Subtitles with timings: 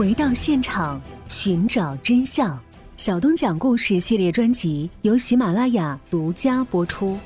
[0.00, 2.58] 回到现场，寻找真相。
[2.96, 7.18] 小东讲故事系列专辑由喜马拉雅独家播出。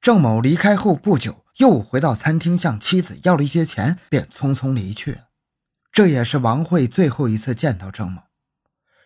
[0.00, 5.28] 郑某离开后不久，又回到餐厅向妻子要了一些钱，便匆匆离去了。
[5.92, 8.22] 这也是王慧最后一次见到郑某。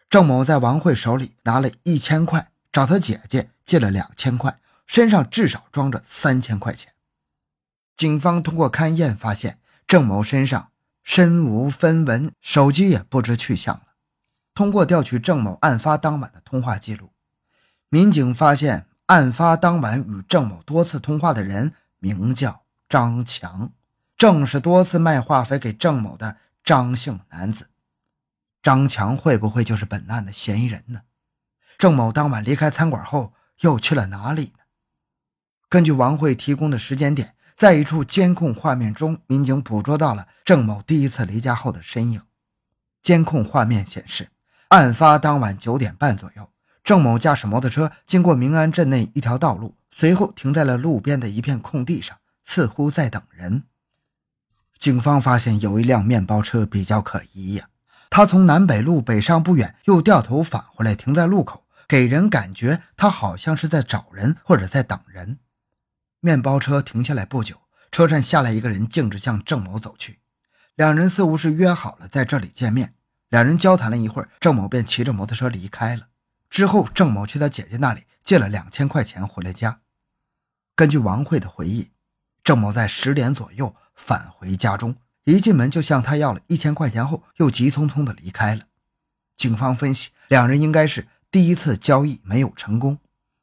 [0.08, 6.94] 郑某在王慧手里拿了一千块，找他姐姐借了两千块，身上至少装着三千块钱。
[7.94, 9.58] 警方通过勘验发现，
[9.90, 10.70] 郑某身上。
[11.02, 13.86] 身无分文，手机也不知去向了。
[14.54, 17.10] 通过调取郑某案发当晚的通话记录，
[17.88, 23.72] 民警发现案发当晚与郑某多次通话的人名叫张强，
[24.16, 27.70] 正是多次卖化肥给郑某的张姓男子。
[28.62, 31.00] 张强会不会就是本案的嫌疑人呢？
[31.76, 34.64] 郑某当晚离开餐馆后又去了哪里呢？
[35.68, 37.34] 根据王慧提供的时间点。
[37.60, 42.22] 在一处监控画面中，民警捕捉到了郑某第一次离家后的身影。
[43.02, 44.30] 监控画面显示，
[44.68, 46.48] 案发当晚九点半左右，
[46.82, 53.64] 郑某驾驶摩托车经过明安镇内一条道路，随后停在了路边的一片空地上，似乎在等人。
[54.78, 57.68] 警方发现有一辆面包车比较可疑呀，
[58.08, 65.40] 他从南北路北上不远，又掉头返回来，停在路口，给人感觉他好像是在找人或者在等人。
[66.20, 67.56] 面包车停下来不久，
[67.90, 70.20] 车站下来一个人，径直向郑某走去。
[70.74, 72.94] 两人似乎是约好了在这里见面。
[73.30, 76.08] 两人交谈了一会儿，郑某便骑着摩托车离开了。
[76.50, 79.80] 之后，郑某去他姐姐那里借了两千块钱回了家。
[80.74, 81.90] 根据王慧的回忆，
[82.42, 88.64] 郑某在十点左右返回家中，一进门就向他要了一千块钱，后又急匆匆的离开了。
[89.36, 92.98] 警方分析，两人应该是第一次交易没有成功。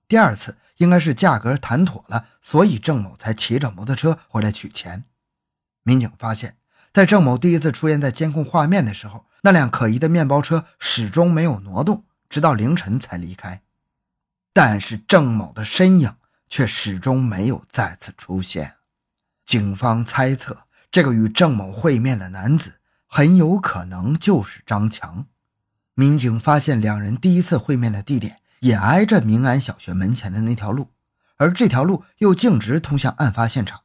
[0.08, 5.04] 第二次应该是价格谈妥了，所以郑某才骑着摩托车回来取钱。
[5.84, 6.58] 民警发现，
[6.94, 13.62] 在郑某第一次出现在监控画面的时候，那辆可疑的面包车始终没有挪动，直到凌晨才离开。
[14.54, 16.16] 但是郑某的身影
[16.50, 18.76] 却始终没有再次出现。
[19.46, 25.26] 警方猜测，这个与郑某会面的男子很有可能就是张强。
[25.94, 28.42] 民警发现，两人第一次会面的地点。
[28.60, 30.92] 也挨着明安小学门前的那条路，
[31.38, 33.82] 而这条路又径直通向案发现场。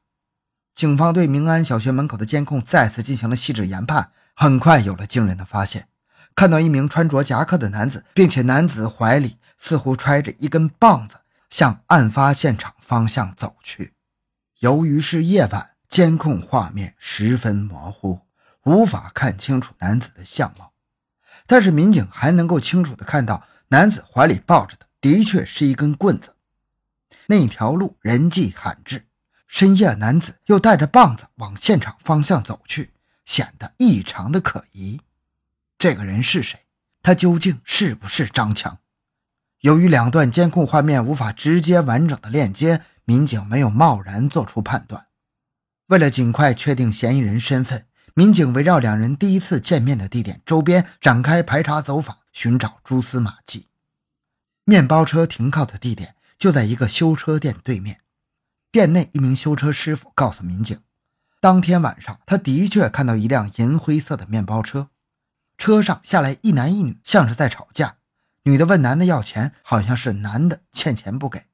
[0.75, 5.89] 警方对明安小学门口的监控再次进行了细致研判，很快有了惊人的发现：
[6.35, 11.17] 看到一名穿着夹克的男子，并且男子怀里似乎揣着一根棒子，
[11.51, 13.93] 向案发现场方向走去。
[14.61, 18.21] 由于是夜晚，监控画面十分模糊，
[18.65, 20.73] 无法看清楚男子的相貌，
[21.47, 23.47] 但是民警还能够清楚地看到。
[23.73, 26.37] 男子怀里抱着的的确是一根棍子。
[27.25, 29.07] 那条路人迹罕至，
[29.47, 32.91] 深夜男子又带着棒子往现场方向走去，
[33.25, 35.01] 显得异常的可疑。
[35.79, 36.67] 这个人是谁？
[37.03, 38.79] 他究竟是不是张强？
[39.61, 45.07] 由于两段监控画面无法直接完整的链接，民警没有贸然做出判断。
[45.87, 52.19] 为了尽快确定嫌疑人身份，民警围绕两人第一次见面的地点周边展开排查走访。
[52.33, 53.69] 寻找蛛丝马迹，
[54.65, 58.01] 面包车停靠的地点就在一个修车店对面。
[58.71, 60.81] 店内一名修车师傅告诉民警，
[61.41, 64.89] 当天晚上他的确看到一辆银灰色的面包车，
[65.59, 67.99] 车上下来一男一女，像是在吵架。
[68.45, 71.45] 女的问男的要钱，好像是男的欠钱不给。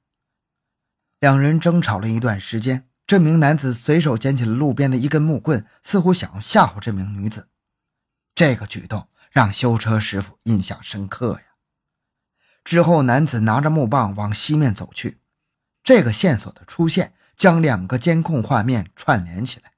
[1.18, 7.48] 两人争吵了一段时间，这名男子随手捡起了路边的一根木棍，似乎想要吓唬这名女子。
[8.34, 9.08] 这个举动。
[9.30, 11.42] 让修车师傅印象深刻呀。
[12.64, 15.20] 之后，男子拿着木棒往西面走去，
[15.82, 19.72] 这个线索的出现将两个监控画面串联起来。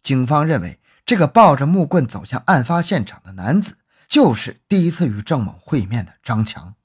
[0.00, 6.76] 警方认为，这个抱着木棍走向案发现场的男子就是第一次与郑某会面的张强。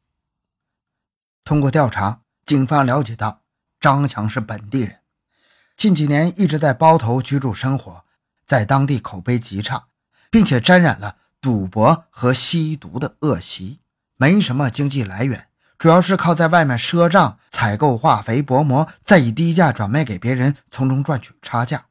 [1.44, 3.44] 通过调查，警方了解到，
[3.80, 5.02] 张强是本地人，
[5.78, 8.06] 近几年一直在包头居住生活，
[8.48, 9.90] 在当地口碑极差，
[10.32, 11.18] 并且沾染了。
[11.44, 13.82] 赌博和吸毒的恶习，
[14.16, 21.88] 没什么经济来源，主要是靠在外面赊账、采购化肥薄膜，再以低价转卖给别人，从中赚取差价。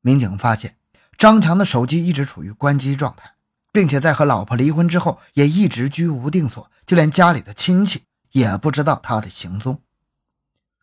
[0.00, 0.76] 民警发现，
[1.18, 3.32] 张强的手机一直处于关机状态，
[3.72, 9.82] 并且在和老婆离婚之后，也一直居无定所，就连家里的亲戚也不知道他的行踪，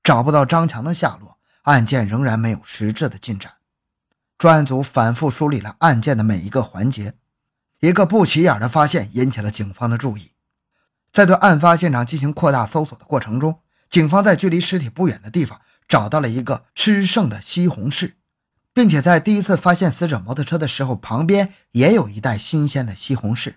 [0.04, 3.54] 找不到张强的下落，案件仍然没有实质的进展。
[4.38, 7.14] 专案组反复梳理了案件的每一个环节。
[7.80, 10.32] 一个不起眼的发现引起了警方的注意。
[11.12, 18.14] 在对案发现场进行扩大搜索的过程中，警方在距离尸体不远的地方找到了一个吃剩的西红柿，
[18.74, 23.56] 并且在第一次发现死者摩托车的时候，旁边也有一袋新鲜的西红柿。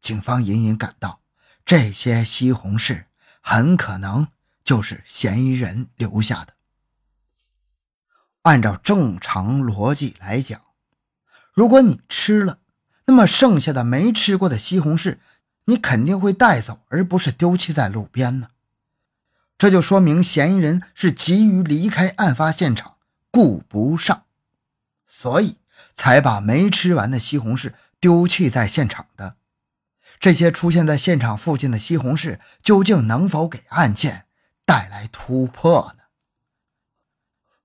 [0.00, 1.20] 警方隐隐感到，
[1.64, 3.04] 这些西红柿
[3.40, 4.28] 很可能
[4.64, 6.54] 就是嫌疑人留下的。
[8.42, 10.60] 按照正常逻辑来讲，
[11.52, 12.58] 如果你吃了，
[13.06, 15.18] 那么剩下的没吃过的西红柿，
[15.64, 18.48] 你肯定会带走，而不是丢弃在路边呢。
[19.58, 22.96] 这就说明嫌疑人是急于离开案发现场，
[23.30, 24.24] 顾不上，
[25.06, 25.58] 所以
[25.94, 29.36] 才把没吃完的西红柿丢弃在现场的。
[30.18, 34.26] 这些出现在现场附近的西红柿，究竟能否给案件
[34.64, 36.04] 带来突破呢？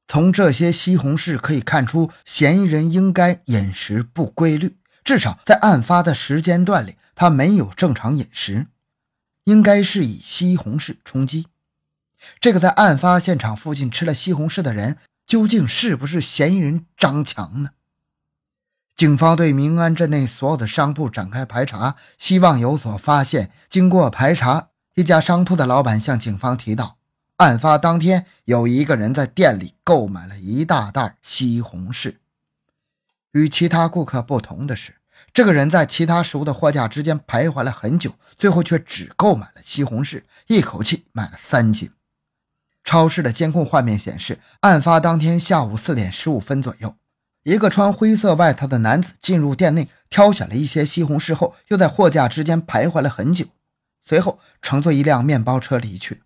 [0.08, 8.68] 从这些西红柿可以看出，嫌疑人应该饮食不规律，至少在案发的时间段里，他没有正常饮食，
[9.46, 11.48] 应该是以西红柿充饥。
[12.42, 17.70] 这个在案发现场附近吃了西红柿的人，究竟是不是嫌疑人张强呢？
[18.98, 23.50] 警方对明安镇内所有的商铺展开排查，希望有所发现。
[23.70, 26.98] 经过排查，一家商铺的老板向警方提到，
[27.38, 32.16] 案发当天有一个人在店里购买了一大袋西红柿。
[33.38, 34.96] 与其他顾客不同的是，
[35.32, 41.92] 这个人在其他食物的货架之间徘徊了很久，最后却只购买了西红柿，一口气买了三斤。
[42.84, 46.96] 超市的监控画面显示，案发当天下午四点十五分左右，
[47.44, 53.46] 一个穿灰色外套的男子进入店内，挑选了一些西红柿后，又在货架之间徘徊了很久，
[54.02, 56.24] 随后乘坐一辆面包车离去。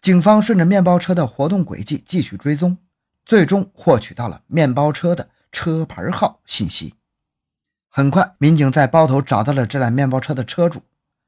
[0.00, 2.78] 警方顺着面包车的活动轨迹继续追踪，
[3.24, 6.94] 最终获取到了面包车的车牌号信息。
[7.88, 10.82] 很快，民警在包头找到了这辆面包车的车主，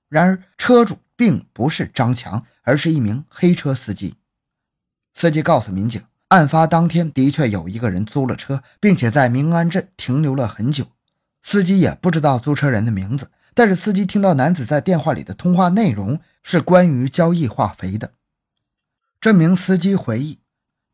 [0.09, 4.17] 然而车主并不是张强，而是一名黑车司机。
[5.13, 10.87] 司机告诉民警，案发当天的确有一个人租了车，并且在明安镇停留了很久。
[11.43, 18.15] 司机也不知道租车人的名字，但是司机听到男子在电话里的通话内容是关于交易化肥的。
[19.21, 20.41] 这名司机回忆，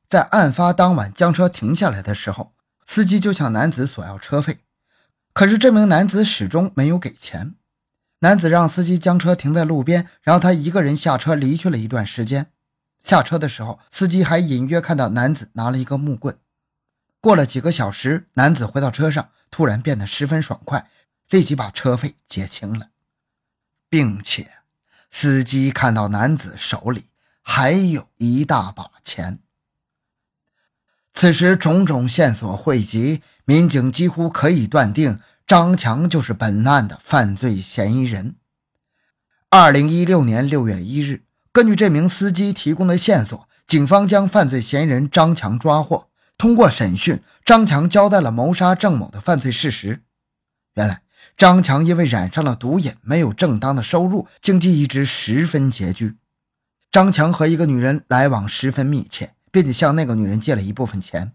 [0.08, 2.52] 在案发当晚将车停下来的时候，
[2.92, 4.58] 司机就向男子索要车费，
[5.32, 7.54] 可是这名男子始终没有给钱。
[8.18, 12.50] 男子让司机将车停在路边，然后他一个人下车离去了一段时间。
[13.00, 16.36] 下车的时候，司机还隐约看到男子拿了一个木棍。
[17.20, 20.90] 过了几个小时，男子回到车上，突然变得十分爽快，
[21.28, 22.88] 立即把车费结清了，
[23.88, 24.50] 并且
[25.12, 27.04] 司机看到男子手里
[27.40, 29.38] 还有一大把钱。
[31.12, 38.36] 此时，种种线索汇集，民警几乎可以断定张强就是本案的犯罪嫌疑人。
[39.50, 41.24] 二零一六年六月一日。
[41.52, 46.06] 根据这名司机提供的线索，警方将犯罪嫌疑人张强抓获。
[46.38, 50.04] 通过审讯，张强交代了谋杀郑某的犯罪事实。
[50.74, 51.02] 原来，
[51.36, 56.14] 张强因为染上了毒瘾，没有正当的收入，经济一直十分拮据。
[56.92, 61.32] 张强和一个女人来往十分密切，并且向那个女人借了一部分钱。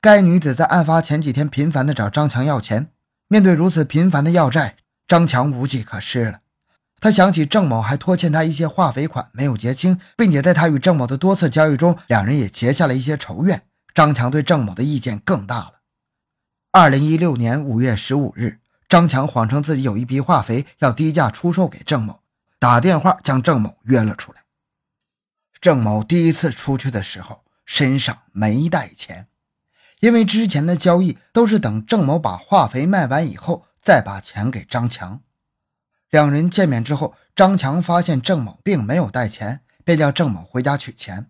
[0.00, 2.90] 该女子在案发前几天频繁地找张强要钱。
[3.28, 4.76] 面对如此频繁的要债，
[5.08, 6.40] 张强无计可施了。
[7.00, 13.62] 他想起郑某还拖欠他一些化肥款没有结清，并且在他与郑某的多次交易中，两人也结下了一些仇怨。
[13.92, 15.72] 张强对郑某的意见更大了。
[16.70, 22.20] 二零一六年五月十五日，张强谎称自己有一批化肥要低价出售给郑某，
[22.58, 24.42] 打电话将郑某约了出来。
[25.60, 29.28] 郑某第一次出去的时候身上没带钱，
[30.00, 35.20] 因为之前的交易都是等郑某把化肥卖完以后再把钱给张强。
[36.08, 41.28] 两人见面之后，张强发现郑某并没有带钱，便叫郑某回家取钱。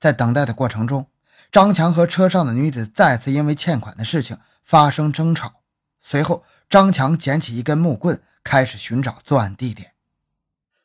[0.00, 1.08] 在等待的过程中，
[1.50, 5.60] 张强和车上的女子再次因为欠款的事情发生争吵。
[6.00, 9.92] 随后，张强捡起一根木棍，开始寻找作案地点。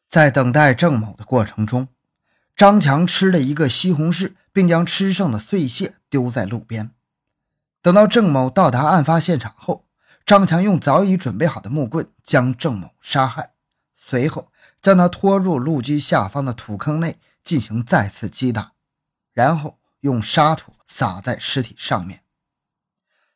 [0.10, 1.88] 在等待郑某的过程中，
[2.56, 6.90] 张强吃了一个西红柿，并将吃剩的碎屑丢在路边。
[7.84, 9.86] 等到郑某到达案发现场后，
[10.26, 13.52] 张强用早已准备好的木棍将郑某杀害，
[13.94, 18.72] 随后将他拖入路基下方的土坑内进行再次击打，
[19.32, 22.24] 然后用沙土撒在尸体上面。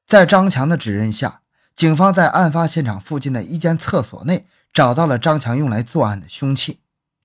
[0.07, 1.43] 在张强的指认下，
[1.75, 6.79] 警方在案发现场附近的一间厕所内找到了张强用来作案的凶器。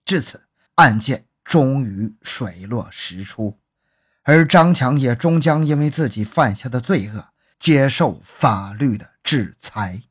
[0.05, 0.43] 至此，
[0.75, 3.57] 案件终于水落石出，
[4.27, 9.17] 而张强也终将因为自己犯下的罪恶接受法律的。
[9.27, 10.03] 制裁。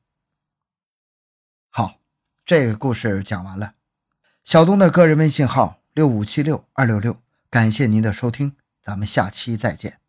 [1.69, 2.01] 好，
[2.45, 3.75] 这个故事讲完了。
[4.43, 10.01] 小东的个人微信号六五七六二六六，感谢您的收听，咱们下期再见。